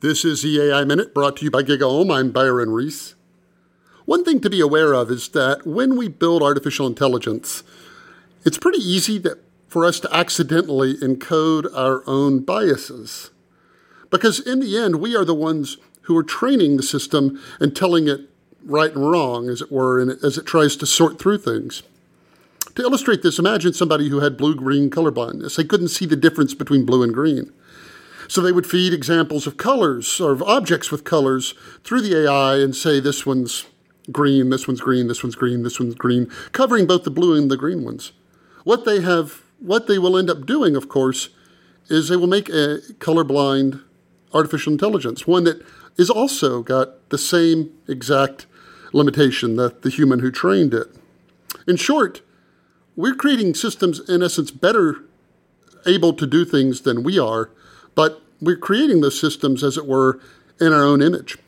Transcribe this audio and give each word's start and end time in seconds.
This 0.00 0.26
is 0.26 0.42
the 0.42 0.60
AI 0.60 0.84
Minute 0.84 1.14
brought 1.14 1.38
to 1.38 1.44
you 1.46 1.50
by 1.50 1.62
GigaOM. 1.62 2.14
I'm 2.14 2.30
Byron 2.30 2.68
Reese. 2.68 3.14
One 4.04 4.24
thing 4.24 4.40
to 4.40 4.50
be 4.50 4.60
aware 4.60 4.92
of 4.92 5.10
is 5.10 5.28
that 5.28 5.66
when 5.66 5.96
we 5.96 6.06
build 6.06 6.42
artificial 6.42 6.86
intelligence, 6.86 7.62
it's 8.44 8.58
pretty 8.58 8.76
easy 8.76 9.16
that, 9.20 9.42
for 9.68 9.86
us 9.86 9.98
to 10.00 10.14
accidentally 10.14 10.98
encode 10.98 11.74
our 11.74 12.02
own 12.06 12.40
biases. 12.40 13.30
Because 14.10 14.38
in 14.38 14.60
the 14.60 14.76
end, 14.76 14.96
we 14.96 15.16
are 15.16 15.24
the 15.24 15.34
ones 15.34 15.78
who 16.02 16.16
are 16.18 16.22
training 16.22 16.76
the 16.76 16.82
system 16.82 17.42
and 17.58 17.74
telling 17.74 18.06
it 18.06 18.28
right 18.64 18.94
and 18.94 19.10
wrong, 19.10 19.48
as 19.48 19.62
it 19.62 19.72
were, 19.72 19.98
and 19.98 20.10
as 20.22 20.36
it 20.36 20.44
tries 20.44 20.76
to 20.76 20.84
sort 20.84 21.18
through 21.18 21.38
things. 21.38 21.82
To 22.74 22.82
illustrate 22.82 23.22
this, 23.22 23.38
imagine 23.38 23.72
somebody 23.72 24.10
who 24.10 24.20
had 24.20 24.36
blue 24.36 24.56
green 24.56 24.90
color 24.90 25.10
blindness. 25.10 25.56
They 25.56 25.64
couldn't 25.64 25.88
see 25.88 26.04
the 26.04 26.16
difference 26.16 26.52
between 26.52 26.84
blue 26.84 27.02
and 27.02 27.14
green. 27.14 27.50
So 28.28 28.40
they 28.40 28.52
would 28.52 28.66
feed 28.66 28.92
examples 28.92 29.46
of 29.46 29.56
colors 29.56 30.20
or 30.20 30.32
of 30.32 30.42
objects 30.42 30.90
with 30.90 31.04
colors 31.04 31.54
through 31.84 32.02
the 32.02 32.24
AI 32.24 32.56
and 32.56 32.74
say, 32.74 33.00
this 33.00 33.24
one's 33.24 33.66
green, 34.10 34.50
this 34.50 34.66
one's 34.66 34.80
green, 34.80 35.08
this 35.08 35.22
one's 35.22 35.36
green, 35.36 35.62
this 35.62 35.78
one's 35.78 35.94
green, 35.94 36.30
covering 36.52 36.86
both 36.86 37.04
the 37.04 37.10
blue 37.10 37.36
and 37.36 37.50
the 37.50 37.56
green 37.56 37.84
ones. 37.84 38.12
What 38.64 38.84
they 38.84 39.00
have, 39.00 39.42
what 39.58 39.86
they 39.86 39.98
will 39.98 40.16
end 40.16 40.30
up 40.30 40.46
doing, 40.46 40.76
of 40.76 40.88
course, 40.88 41.28
is 41.88 42.08
they 42.08 42.16
will 42.16 42.26
make 42.26 42.48
a 42.48 42.80
colorblind 42.98 43.82
artificial 44.34 44.72
intelligence, 44.72 45.26
one 45.26 45.44
that 45.44 45.64
is 45.96 46.10
also 46.10 46.62
got 46.62 47.08
the 47.10 47.18
same 47.18 47.72
exact 47.88 48.46
limitation 48.92 49.56
that 49.56 49.82
the 49.82 49.90
human 49.90 50.18
who 50.18 50.30
trained 50.30 50.74
it. 50.74 50.88
In 51.66 51.76
short, 51.76 52.22
we're 52.96 53.14
creating 53.14 53.54
systems 53.54 54.00
in 54.08 54.22
essence 54.22 54.50
better 54.50 55.04
able 55.86 56.12
to 56.12 56.26
do 56.26 56.44
things 56.44 56.80
than 56.80 57.04
we 57.04 57.18
are 57.18 57.50
but 57.96 58.22
we're 58.40 58.56
creating 58.56 59.00
those 59.00 59.18
systems, 59.20 59.62
as 59.62 59.76
it 59.76 59.86
were, 59.86 60.20
in 60.60 60.72
our 60.72 60.84
own 60.84 61.02
image. 61.02 61.38